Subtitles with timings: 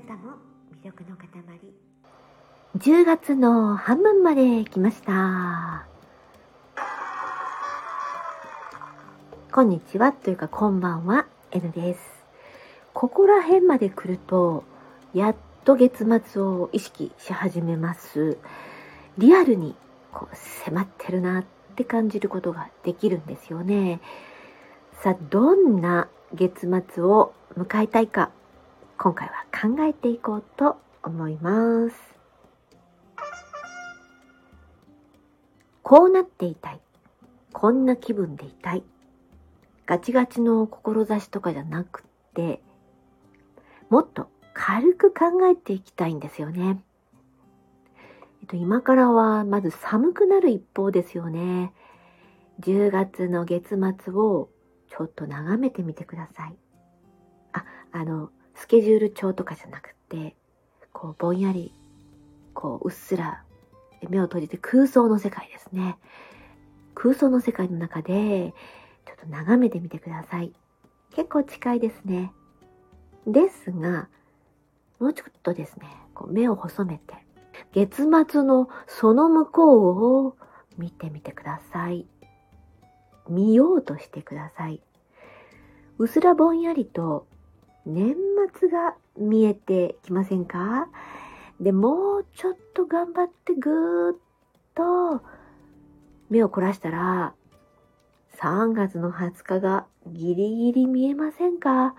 [0.00, 0.32] なたも
[0.82, 1.28] 魅力の塊。
[2.78, 5.86] 10月の半分まで来ました。
[9.52, 12.00] こんにちはというかこんばんは N です。
[12.94, 14.64] ここら辺まで来ると
[15.12, 18.38] やっと月末を意識し始めます。
[19.18, 19.74] リアルに
[20.12, 21.44] こう迫ってるなっ
[21.76, 24.00] て感じることができるんですよね。
[25.02, 28.30] さあどんな月末を迎えたいか
[29.02, 31.96] 今回は考えていこうと思います
[35.82, 36.80] こうなっていたい
[37.54, 38.82] こんな気分でいたい
[39.86, 42.04] ガチガチの志とかじゃなく
[42.34, 42.60] て
[43.88, 46.82] もっと軽く考えていきたいんですよね。
[48.42, 51.72] えっと、今からはまず寒くなる一方ですよね。
[52.60, 54.50] 10月の月末を
[54.90, 56.56] ちょっと眺めてみてください。
[57.52, 60.36] あ、あの、スケジュール帳とかじゃなくて、
[60.92, 61.72] こう、ぼんやり、
[62.52, 63.42] こう、うっすら
[64.10, 65.96] 目を閉じて空想の世界ですね。
[66.94, 68.52] 空想の世界の中で、
[69.06, 70.52] ちょっと眺めてみてください。
[71.14, 72.32] 結構近いですね。
[73.26, 74.08] ですが、
[74.98, 77.14] もうちょっとですね、こう目を細めて、
[77.72, 80.36] 月末のその向こうを
[80.76, 82.06] 見てみてください。
[83.26, 84.82] 見ようとしてください。
[85.96, 87.26] うすらぼんやりと
[87.86, 88.14] 年
[88.54, 90.88] 末が見えてきませんか？
[91.60, 94.16] で、もうちょっと頑張ってぐーっ
[94.74, 95.22] と
[96.28, 97.34] 目を凝らしたら、
[98.38, 101.94] 3月の20日がギリギリ見えませんか？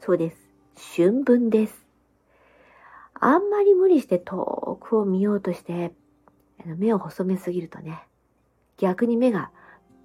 [0.00, 0.36] そうです。
[0.96, 1.86] 春分です。
[3.14, 5.92] あんまり無理して遠くを見ようとして、
[6.64, 8.06] 目を細めすぎるとね、
[8.76, 9.50] 逆に目が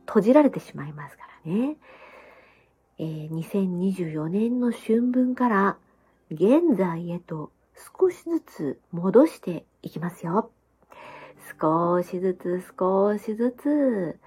[0.06, 1.78] 閉じられてしまいますからね。
[3.04, 5.78] えー、2024年の春分から
[6.30, 7.52] 現在へと
[8.00, 10.52] 少しずつ戻していきますよ。
[11.60, 14.20] 少しずつ少しずつ。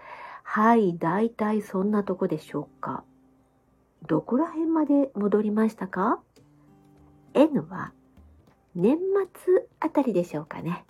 [0.43, 3.05] はい、だいたいそんなとこでしょうか。
[4.09, 6.21] どこら辺まで戻りましたか
[7.33, 7.93] ?N は
[8.75, 8.99] 年
[9.35, 10.85] 末あたりでしょうかね。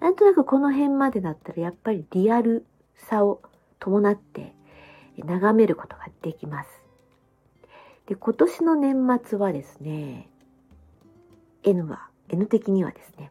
[0.00, 2.64] なんとなくこの辺までだったらやっぱりリアル
[2.96, 3.42] さを
[3.78, 4.54] 伴って
[5.18, 6.87] 眺めることができます。
[8.08, 10.30] で、今年の年末はですね、
[11.62, 13.30] N は、N 的にはですね、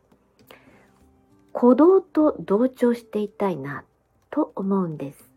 [1.51, 3.83] 鼓動と同調していたいな
[4.29, 5.31] と思うんです。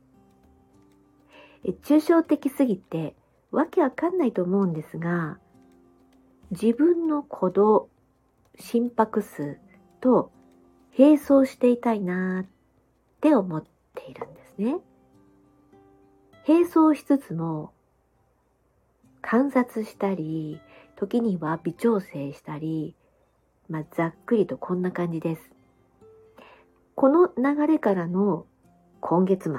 [1.82, 3.14] 抽象的すぎて
[3.50, 5.38] わけわかんないと思うんですが、
[6.50, 7.88] 自分の鼓動、
[8.58, 9.58] 心拍数
[10.02, 10.30] と
[10.98, 12.46] 並走していたいなっ
[13.22, 13.64] て思っ
[13.94, 14.76] ているんですね。
[16.46, 17.72] 並走しつつも
[19.22, 20.60] 観察したり、
[20.96, 22.94] 時には微調整したり、
[23.68, 25.50] まあ、ざっくりとこんな感じです。
[26.94, 28.46] この流れからの
[29.00, 29.52] 今月末、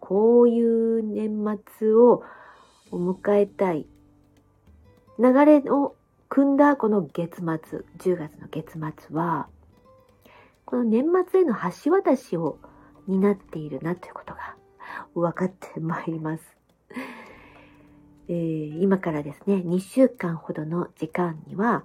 [0.00, 2.22] こういう年末を
[2.90, 3.86] 迎えたい
[5.18, 5.94] 流れを
[6.28, 9.48] 組んだこの月末、10月の月末は、
[10.64, 11.54] この年末への
[11.84, 12.58] 橋渡しを
[13.06, 14.56] 担っているなということが
[15.14, 16.42] 分かってまいります。
[18.28, 21.84] えー、今からですね、2週間ほどの時間には、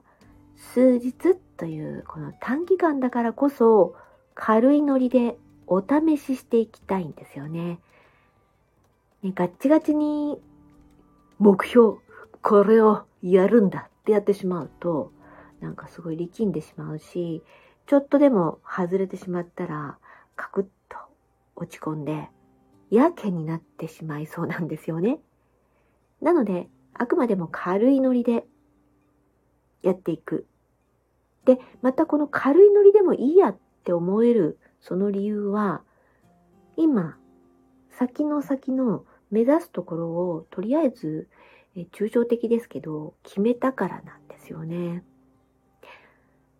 [0.56, 3.96] 数日というこの短期間だからこそ
[4.36, 7.80] 軽いノリでお試ししていきたいんですよね。
[9.22, 10.42] ねガッチガチに
[11.38, 11.98] 目標、
[12.42, 15.12] これをやるんだってやってしまうと、
[15.60, 17.44] なんかすごい力んでしまうし、
[17.86, 19.98] ちょっとでも外れてしまったら、
[20.36, 20.98] カクッと
[21.56, 22.30] 落ち込んで、
[22.90, 25.20] やけになってしまいそうなんですよね。
[26.22, 28.46] なので、あくまでも軽いノリで
[29.82, 30.46] やっていく。
[31.46, 35.82] で、またこの軽いノリでもいいやって思えるその理由は、
[36.76, 37.18] 今、
[37.92, 41.28] 先の先の目指すところをとりあえず
[41.76, 45.04] え抽象的ですけど、決めたからなんですよね。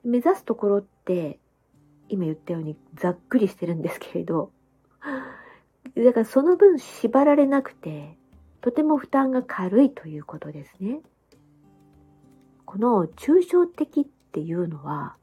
[0.04, 1.40] 目指すところって、
[2.08, 4.52] 今言ったようにざっくりしてるんですけれど、
[5.96, 8.18] だからその分縛られなくて、
[8.62, 11.02] とても負担が軽いということですね。
[12.66, 15.16] この抽象的っていうのは、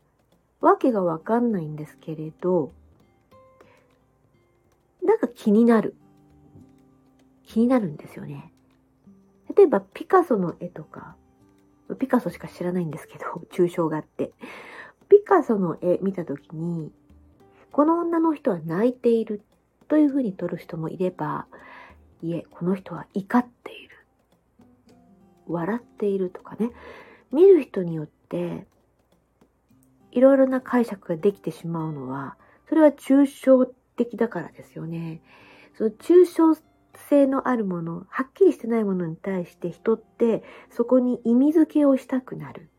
[0.61, 2.73] わけがわかんないんですけれど、
[5.03, 5.94] なんか気になる。
[7.44, 8.53] 気になるんですよね。
[9.56, 11.17] 例えばピカソの絵とか、
[11.99, 14.33] ピカソしか知らないんですけど、 抽象画って。
[15.09, 16.93] ピカソの絵見たときに、
[17.71, 19.43] この女の人は泣いている
[19.87, 21.47] というふうに撮る人もいれば、
[22.22, 23.96] いえ、この人は怒っている。
[25.46, 26.70] 笑っているとかね。
[27.32, 28.66] 見る人によって
[30.12, 32.36] いろいろな解釈ができてしまうのは、
[32.68, 35.20] それは抽象的だからですよね。
[35.76, 36.58] その抽象
[37.10, 42.70] 性のあるもの、はっきりしてないものに対して人ってそこに意味付けをしたくなる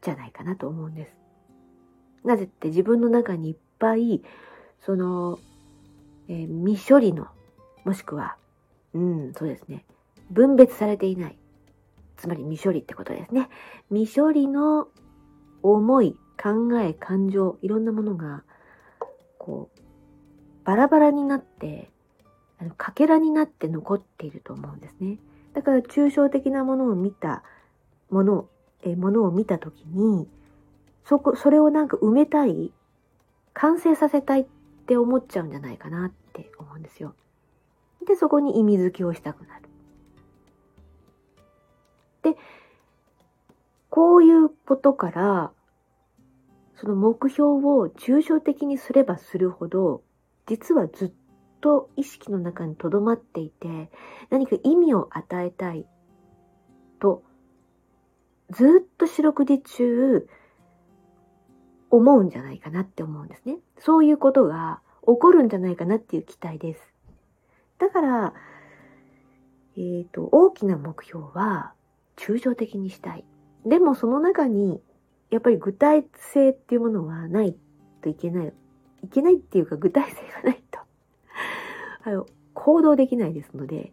[0.00, 1.14] じゃないかなと思うんです。
[2.24, 4.22] なぜって自分の中にいっぱい、
[4.80, 5.38] その、
[6.28, 7.28] えー、未処理の、
[7.84, 8.38] もしくは、
[8.94, 9.84] うん、そうですね、
[10.30, 11.38] 分別されていない。
[12.16, 13.48] つまり未処理ってことですね。
[13.90, 14.88] 未処理の
[15.62, 18.44] 思い、考え、感情、いろんなものが、
[19.38, 19.80] こう、
[20.64, 21.90] バラバラになって、
[22.58, 25.18] あの、かけらになって残っていると思うんですね。
[25.52, 27.42] だから抽象的なものを見た、
[28.10, 28.48] もの、
[28.82, 30.28] え、ものを見たときに、
[31.04, 32.72] そこ、それをなんか埋めたい、
[33.52, 34.46] 完成させたいっ
[34.86, 37.14] て思っちゃうんじゃないかなって思うんですよ。
[38.06, 39.68] で、そこに意味付けをしたくなる。
[42.22, 42.36] で、
[43.90, 45.52] こういうことから、
[46.76, 50.02] その目標を抽象的にすればするほど、
[50.46, 51.12] 実はずっ
[51.60, 53.90] と意識の中に留まっていて、
[54.30, 55.86] 何か意味を与えたい
[56.98, 57.22] と、
[58.50, 60.28] ずっと四六時中、
[61.90, 63.58] 思うんじゃないかなって思うんですね。
[63.78, 66.93] そういうことが起こるんじゃないかなっていう期待です。
[67.84, 68.34] だから、
[69.76, 71.74] えっ、ー、と、大きな目標は
[72.16, 73.24] 抽象的にしたい。
[73.66, 74.80] でもその中に、
[75.28, 77.54] やっぱり具体性っていうものはない
[78.00, 78.52] といけない。
[79.02, 80.80] いけないっていうか具体性がないと
[82.08, 83.92] あの、行動できないですので、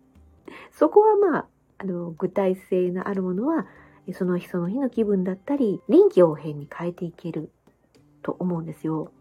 [0.72, 1.48] そこはまあ、
[1.80, 3.68] あの、具体性のあるものは、
[4.14, 7.52] その日その日の気分だったり、臨機応変に変えていける
[8.22, 9.12] と思うんですよ。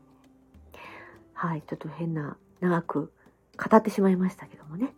[1.33, 3.13] はい、ちょっと変な、長く
[3.63, 4.95] 語ってしまいましたけどもね。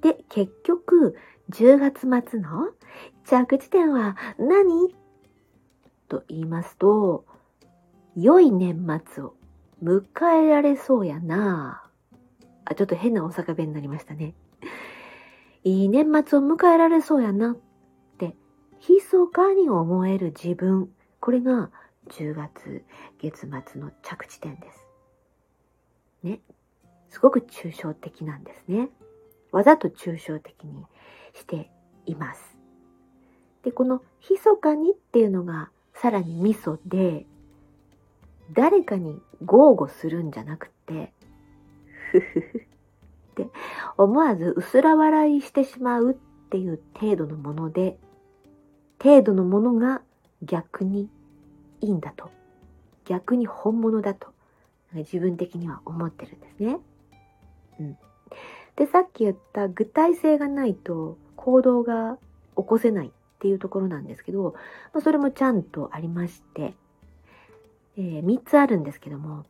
[0.00, 1.16] で、結局、
[1.50, 2.70] 10月末の
[3.24, 4.94] 着地点は何？
[6.08, 7.26] と言いますと、
[8.16, 9.34] 良い年末を
[9.82, 11.90] 迎えられそうやな
[12.64, 14.34] あ、ちょっと変な大阪弁になりましたね。
[15.64, 17.56] いい年末を迎えられそうやなっ
[18.18, 18.34] て、
[18.88, 20.90] 密かに思える自分。
[21.20, 21.70] これが
[22.08, 22.84] 10月
[23.20, 24.86] 月末の着地点です。
[26.22, 26.40] ね。
[27.10, 28.90] すごく抽象的なんですね。
[29.52, 30.84] わざと抽象的に
[31.34, 31.70] して
[32.06, 32.58] います。
[33.62, 37.26] で、この密かにっていうのがさらに味噌で、
[38.52, 41.12] 誰かに豪語するんじゃなくて、
[42.12, 42.60] ふふふっ
[43.34, 43.48] て
[43.96, 46.14] 思わず薄ら笑いしてしまうっ
[46.50, 47.98] ていう程度のもので、
[49.02, 50.02] 程度のものが
[50.42, 51.08] 逆に
[51.80, 52.30] いいんだと。
[53.04, 54.28] 逆に本物だと。
[54.94, 56.78] 自分的には思ってるんですね。
[58.76, 62.18] で、さっき言った具体性がないと行動が
[62.56, 63.10] 起こせないっ
[63.40, 64.54] ていうところなんですけど、
[64.92, 66.74] まあ、それもちゃんとありまして、
[67.96, 69.44] えー、3つあるんですけども、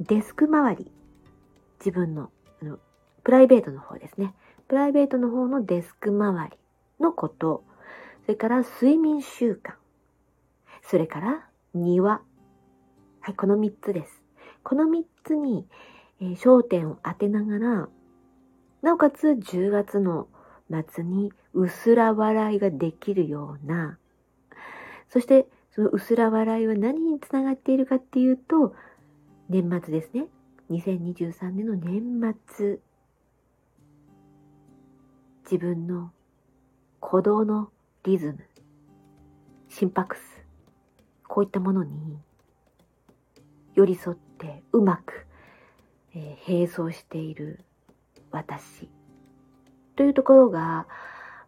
[0.00, 0.90] デスク周り。
[1.78, 2.30] 自分の、
[2.62, 2.78] あの、
[3.24, 4.34] プライベートの方ですね。
[4.68, 6.56] プライベートの方のデスク周り
[7.00, 7.64] のこと、
[8.22, 9.74] それから睡眠習慣、
[10.82, 12.22] それから庭。
[13.20, 14.22] はい、この3つです。
[14.62, 15.66] この3つに、
[16.22, 17.88] えー、焦点を当てながら、
[18.80, 20.28] なおかつ10月の
[20.88, 23.98] 末に薄ら笑いができるような、
[25.08, 28.74] そしてその薄ら笑いは何につながっているかっていうと、
[29.48, 30.26] 年末ですね。
[30.70, 32.78] 2023年の年末。
[35.42, 36.12] 自分の
[37.02, 37.70] 鼓動の
[38.04, 38.38] リズム、
[39.68, 40.22] 心拍数、
[41.26, 42.16] こういったものに
[43.74, 45.26] 寄り添ってうまく、
[46.14, 47.64] えー、並走している
[48.30, 48.88] 私。
[49.96, 50.86] というところが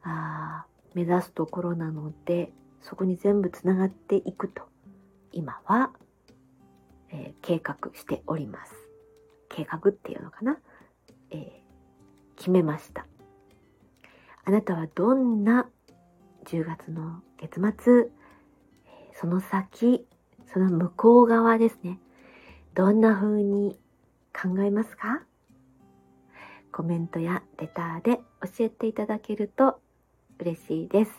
[0.03, 2.53] あ目指すところなので
[2.83, 4.63] そこに全部つながっていくと
[5.33, 5.91] 今は、
[7.11, 8.75] えー、計画しております。
[9.49, 10.59] 計画っていうのかな、
[11.31, 11.51] えー、
[12.37, 13.07] 決めました。
[14.45, 15.69] あなたはどんな
[16.45, 18.09] 10月の月末
[19.15, 20.07] その先、
[20.53, 22.01] その向こう側ですね。
[22.75, 23.79] どんな風に
[24.45, 25.23] 考えますか？
[26.71, 29.81] コメントやレターで教えていただけると
[30.39, 31.13] 嬉しいです。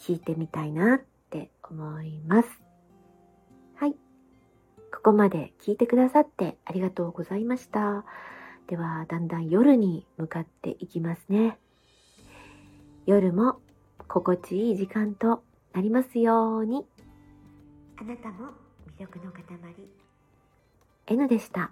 [0.00, 2.48] 聞いてみたいなって思います。
[3.76, 3.92] はい。
[4.92, 8.04] ここまで聞いてくださってありがとうございました。
[8.66, 11.58] では、だんだん夜に向かっていきますね。
[13.06, 13.60] 夜も
[14.08, 16.84] 心地いい時間となりますように。
[17.96, 18.48] あなたも
[18.98, 20.03] 魅力の塊。
[21.06, 21.70] N でした。